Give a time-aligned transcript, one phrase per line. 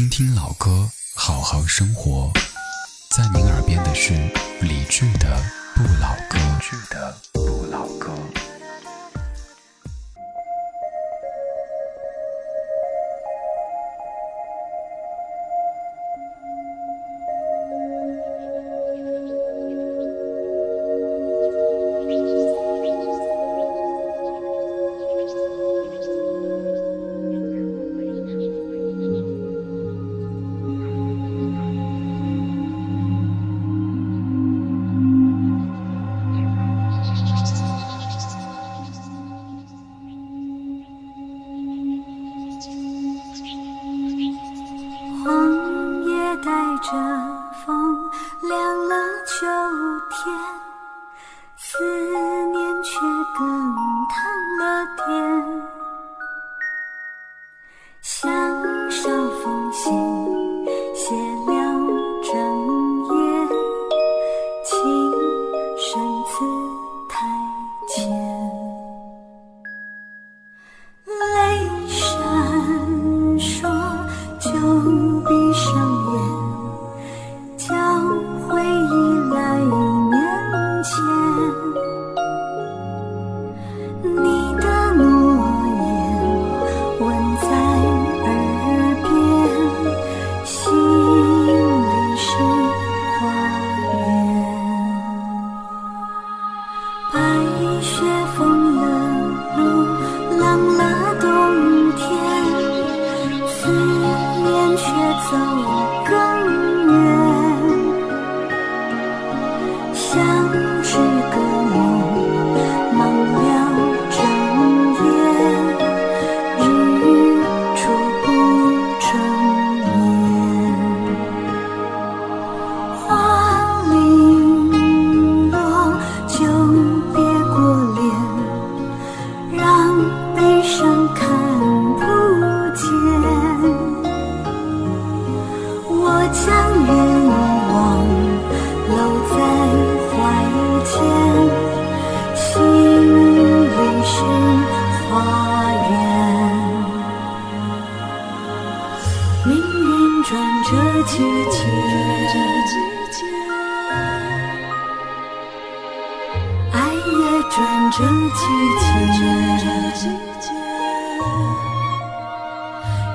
[0.00, 2.32] 听听老歌，好好生活。
[3.14, 4.14] 在您耳边的是
[4.62, 5.36] 李志的
[5.76, 6.38] 《不老歌》。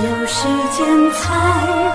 [0.00, 1.87] 有时间才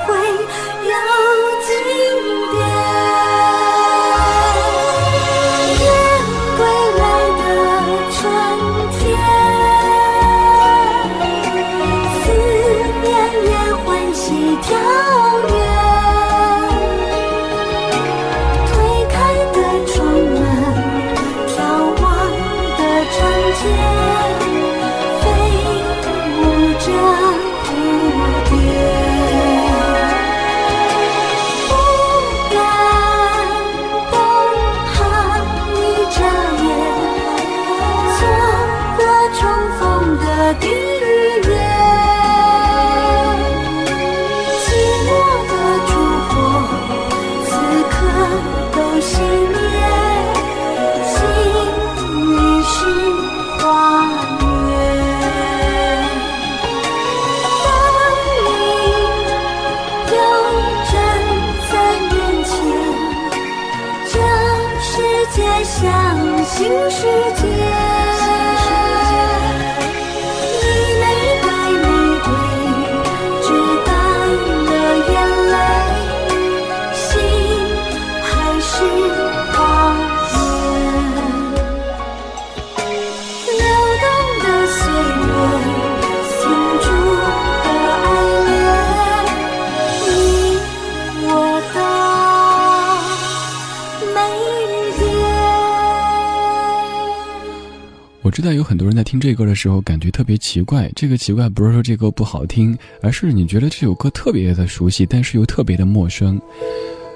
[98.33, 106.41] 知道有很多人在听这歌的时候感觉特别奇怪，这个奇怪不是说这歌不好听，而是你觉得这首歌特别的熟悉，但是又特别的陌生。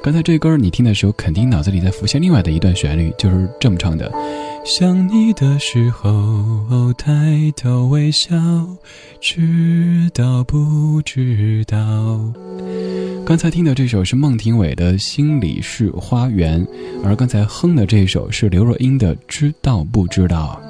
[0.04, 4.14] 刚才这歌你听的时候，肯定脑子里在浮现另外的一段旋律，就是这么唱的：
[4.64, 8.38] 想你的时候抬头微笑，
[9.20, 12.32] 知道不知道？
[13.26, 16.64] 刚才听的这首是孟庭苇的《心里是花园》，
[17.04, 20.62] 而刚才哼的这首是刘若英的《知道不知道》。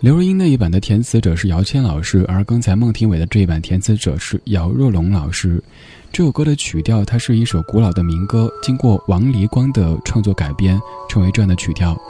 [0.00, 5.60] 刘若英那一版的填词者是姚谦老师，而刚才孟庭苇的这一版填词者是姚若龙老师。
[6.12, 12.00] 这首歌的曲调，它是一首古老的民歌，经过王黎光的创作改编，成为这样的曲调。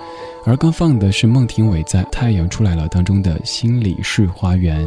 [0.44, 4.86] 而刚放的是孟庭苇在《太阳出来了》当中的心里是花园。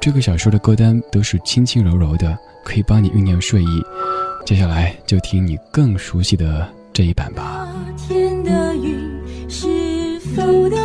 [0.00, 3.82] 这个小说的歌单都是轻轻柔柔的，可以帮你酝酿睡意。
[4.46, 7.66] 接下来就听你更熟悉的这一版吧。
[10.34, 10.81] 天的。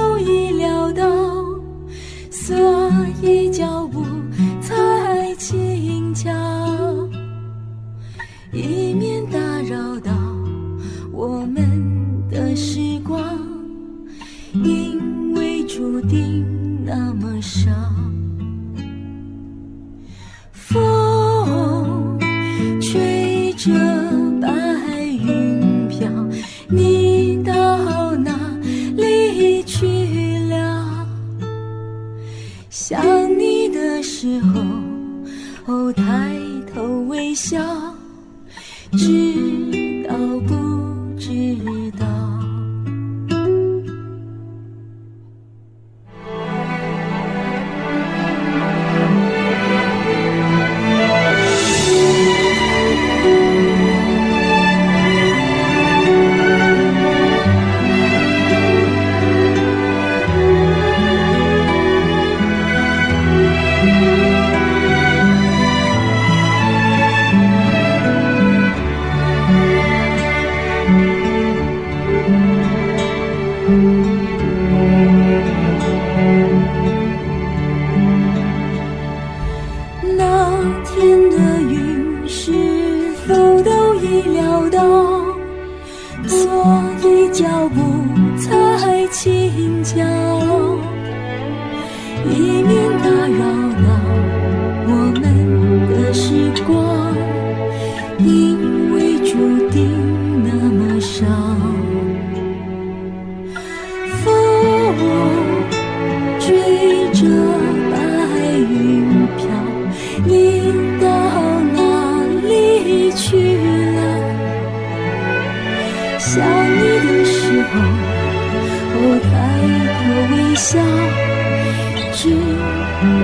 [80.84, 82.52] 天的云是
[83.26, 83.34] 否
[83.64, 84.82] 都已料到
[86.28, 87.82] 所以脚步
[88.38, 89.98] 才轻巧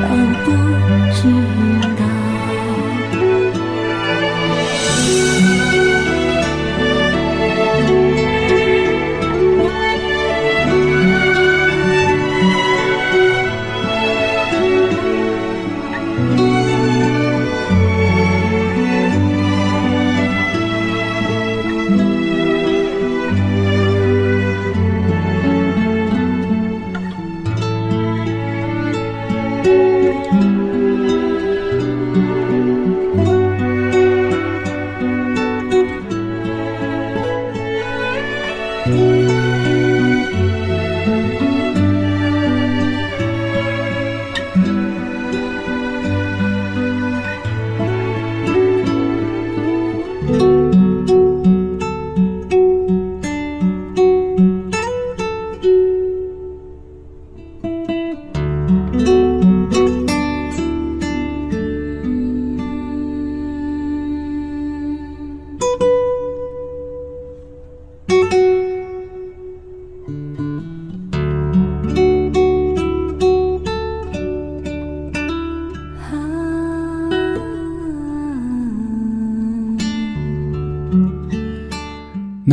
[0.02, 0.52] 让不
[1.14, 1.63] 知。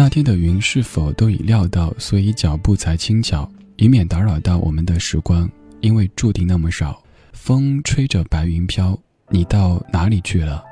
[0.02, 5.46] 那天的云是否都已料到所以脚步才轻巧以免打扰到我们的时光。
[5.82, 7.02] 因为注定那么少
[7.34, 10.64] 风吹着白云飘你到哪里去了？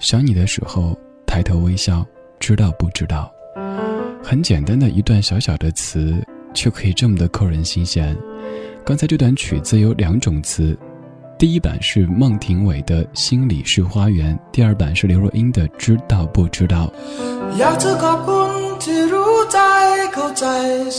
[0.00, 2.02] 想你的时候抬头微笑
[2.40, 3.30] 知道不知道。
[4.24, 8.16] 很简单的一段小小的词却可以这么的扣人心弦。
[8.86, 10.74] 刚才这段曲子有两种词
[11.38, 16.90] 第一版是孟庭苇的心里是花园第二版是刘若英的知道不知道。
[18.86, 19.58] ที่รู้ใจ
[20.14, 20.46] เข้าใจ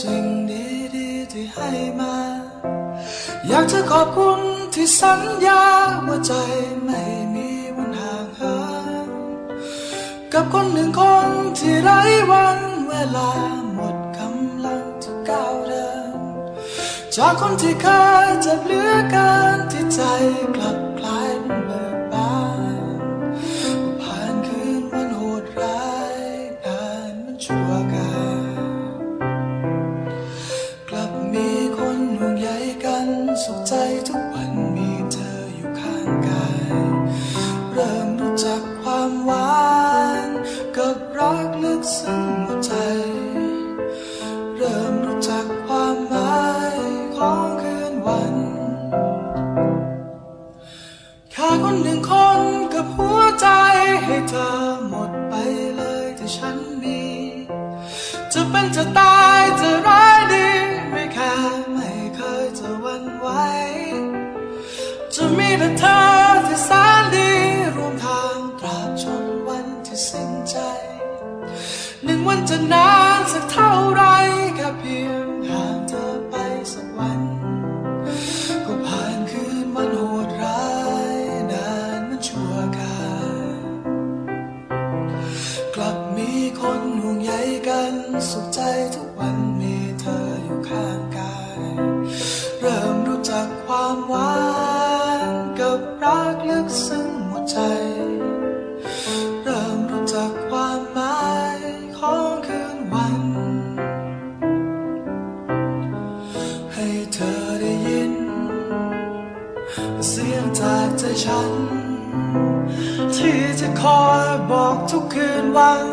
[0.00, 2.16] สิ่งดีๆที่ให้มา
[3.48, 4.40] อยากจะขอบคุณ
[4.74, 5.64] ที่สัญญา
[6.06, 6.32] ว่าใจ
[6.84, 7.02] ไม่
[7.34, 8.58] มีวันห่างเหิ
[9.06, 9.08] น
[10.32, 12.00] กับคนหนึ่งคนที่ไร้
[12.30, 13.30] วันเวลา
[13.74, 16.18] หมดกำลังจะก้าวเดิน
[17.16, 17.86] จากคนที่เค
[18.26, 20.00] ยจ็บเหลือเกินที่ใจ
[20.56, 20.83] กลับ
[58.76, 60.48] จะตายจะร้ายดี
[60.90, 61.32] ไม่แค่
[61.72, 63.26] ไม่เคยจะวันไหว
[65.14, 65.98] จะมีแต่เธอ
[66.46, 67.30] ที่แสนดี
[67.76, 70.56] รวมทางตราบจนวันที่สิ้นใจ
[72.04, 72.93] หนึ่งวันจะนา
[88.30, 88.60] สุขใจ
[88.94, 91.60] ทุกวันมีเธออยู่ข้างกาย
[92.60, 94.36] เริ่มรู้จักความหวา
[95.28, 97.58] นกับรักลึกซึ้งหัวใจ
[99.42, 101.58] เริ่มรู้จักความหมาย
[101.98, 103.16] ของคืนวัน
[106.74, 108.14] ให้เธอได้ยิน
[110.08, 111.52] เสียงจากใจฉัน
[113.14, 115.83] ที่จะคอยบอกทุกคืนวัน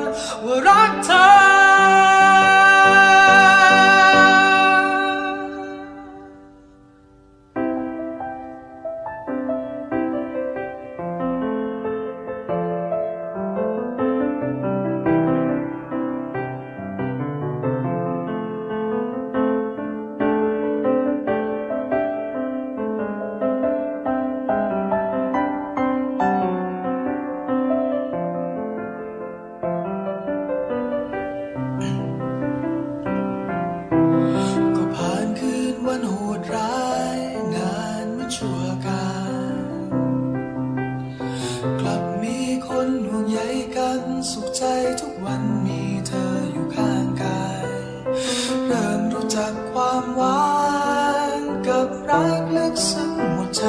[52.73, 53.63] กซึ้งหัวใจ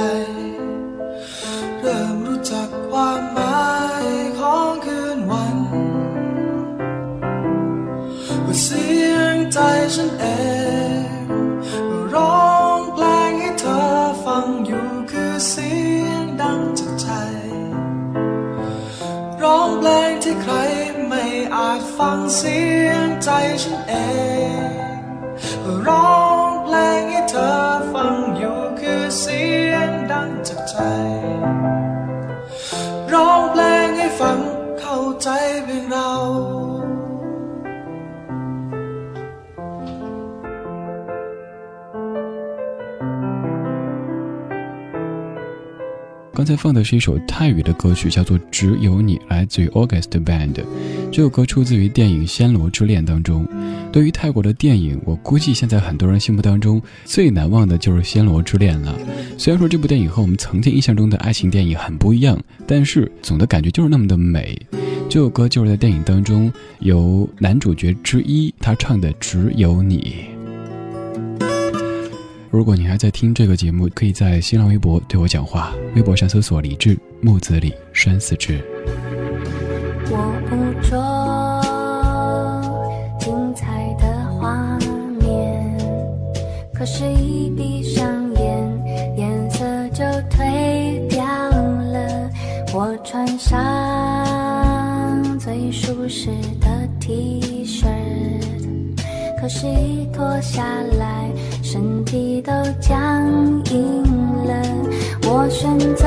[1.81, 3.71] เริ่มรู้จักความหมา
[4.05, 4.07] ย
[4.39, 5.57] ของคืนวัน
[8.45, 9.59] ว่าเสียงใจ
[9.95, 10.27] ฉันเอ
[11.03, 11.27] ง
[12.15, 13.83] ร้องเพลงให้เธอ
[14.25, 15.73] ฟังอยู่คือเสี
[16.05, 17.09] ยงดังจากใจ
[19.43, 20.55] ร้องเพลงที่ใคร
[21.09, 23.31] ไม่อาจฟังเสียงใจ
[23.63, 23.95] ฉันเอ
[24.67, 24.71] ง
[25.87, 26.32] ร้อง
[30.73, 31.82] time.
[46.35, 50.55] 刚才放的是一首泰语的歌曲，叫做《只有你》，来自于 August Band。
[51.11, 53.47] 这首歌出自于电影《暹罗之恋》当中。
[53.93, 58.99] 对于泰国的电影，我估计现在很多人心目当中最难忘的就是《暹罗之恋》了。
[59.37, 64.59] 虽然说这部电影和我们曾经印象中的爱情电影很不一样，但是总的感觉就是那么的美。
[65.11, 70.17] 这首歌就是在电影当中由男主角之一他唱的《只有你》。
[72.53, 78.61] 如果你还在听这个节目，可以在新浪微博对我讲话，微博上搜索“李志木子李山四志”。
[80.13, 80.19] 我
[80.51, 80.55] 捕
[80.87, 81.01] 捉
[83.19, 84.05] 精彩的
[84.39, 84.79] 画
[85.19, 85.79] 面，
[86.75, 92.31] 可是，一闭上眼，颜色就褪掉了。
[92.75, 93.57] 我穿上
[95.39, 96.27] 最舒适
[96.61, 96.69] 的
[97.01, 97.87] T 恤，
[99.41, 100.63] 可是，一脱下
[100.99, 101.32] 来，
[101.73, 102.53] 身体都
[102.83, 103.27] 僵
[103.71, 104.03] 硬
[104.45, 104.63] 了。
[105.23, 106.07] 我选择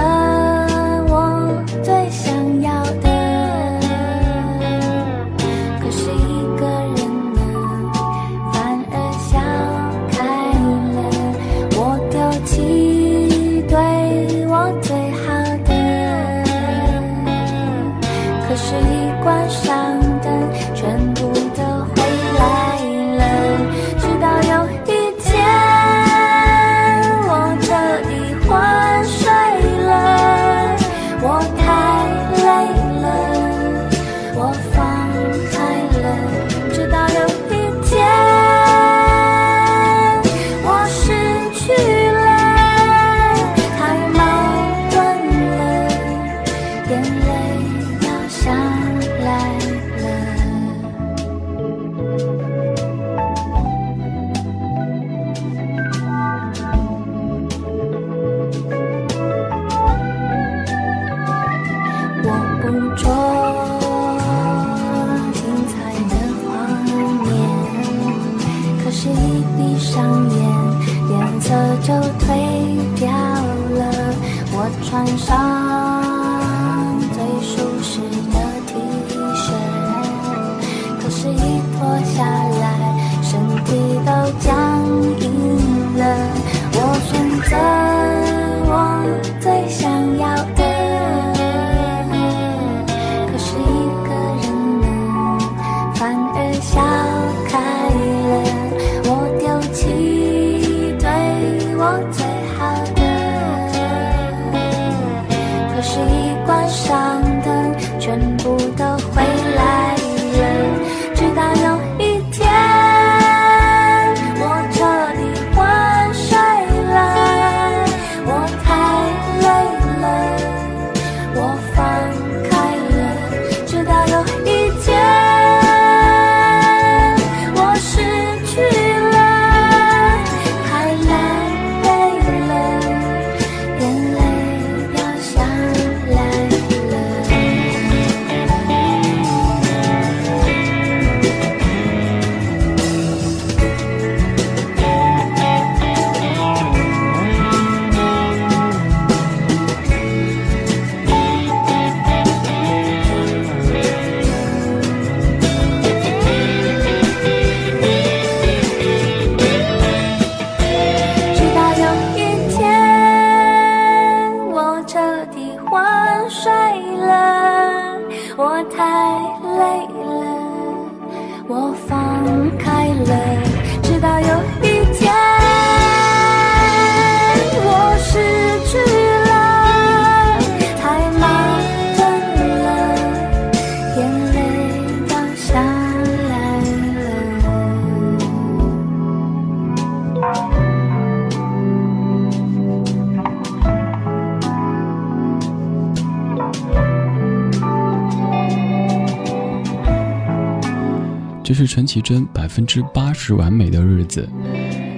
[201.55, 204.29] 是陈绮贞百分之八十完美的日子。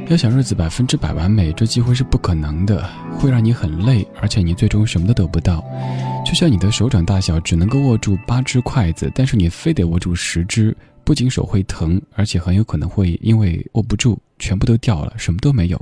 [0.09, 2.89] 要想日子百分之百完美，这几乎是不可能的，
[3.19, 5.63] 会让你很累，而且你最终什么都得不到。
[6.25, 15.81] 就像你的手掌大小只能够握住八只筷子，但是你非得握住十只，不仅手会疼，而且很有可能会因为握不住，全部都掉了，什么都没有。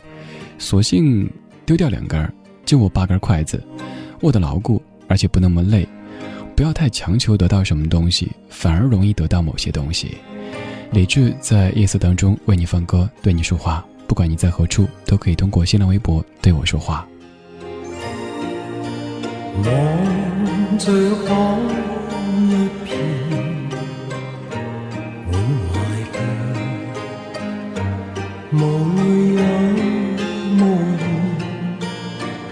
[0.57, 1.29] 索性
[1.65, 2.33] 丢掉两根，
[2.65, 3.63] 就握八根筷子，
[4.21, 5.87] 握得牢固，而且不那么累。
[6.55, 10.17] 不要太强求得到什么东西，反而容易得到某些东西。
[10.91, 13.85] 李志在夜色当中为你放歌，对你说话。
[14.07, 17.05] 不管你在何处，都可以通过新浪微博对我说话。
[19.57, 19.65] 望
[20.77, 20.91] 着
[21.25, 21.59] 海
[22.37, 22.97] 一片，
[25.31, 25.33] 满
[25.71, 25.73] 怀
[26.13, 26.15] 倦，
[28.53, 28.57] 无
[29.35, 29.43] 泪有
[30.55, 30.59] 梦。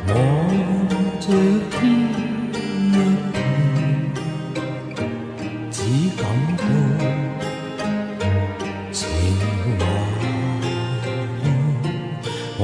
[0.07, 0.11] 望
[1.19, 1.27] 着
[1.71, 1.79] 天
[2.89, 2.93] 一
[3.31, 3.35] 片，
[5.71, 5.77] 只
[6.17, 6.23] 感
[6.57, 6.61] 到。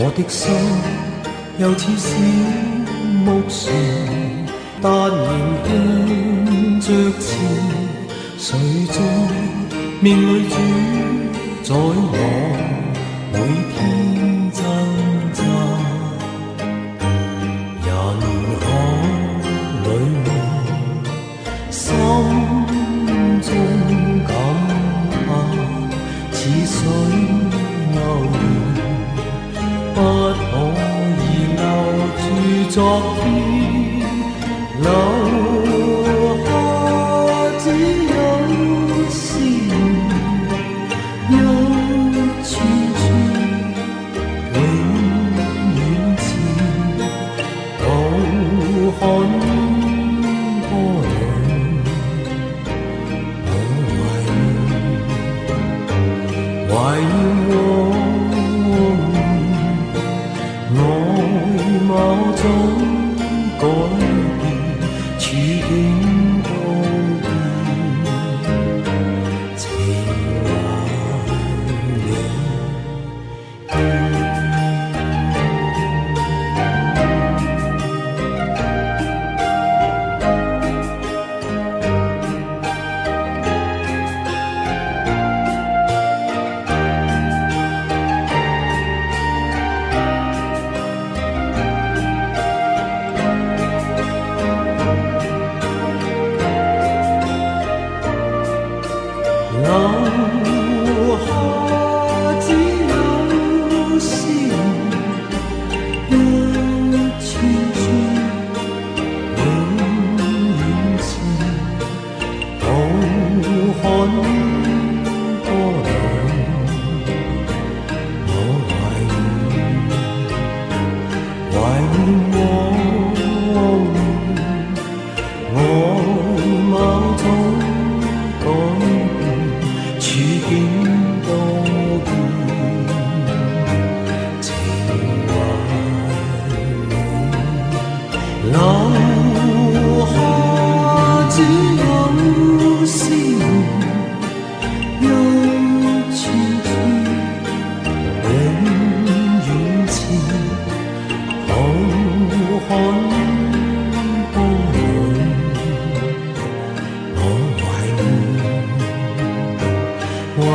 [0.01, 0.49] 我的心
[1.57, 2.15] 又似小
[3.25, 3.75] 木船，
[4.81, 5.19] 但仍
[5.65, 5.69] 向
[6.79, 6.87] 着
[7.19, 7.27] 前。
[8.37, 8.57] 谁
[8.87, 8.95] 在
[9.99, 10.55] 命里主
[11.63, 12.17] 宰我
[13.33, 13.35] 每
[13.75, 14.08] 天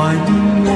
[0.04, 0.73] 怀念。